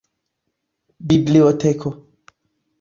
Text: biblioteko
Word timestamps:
biblioteko 1.07 1.89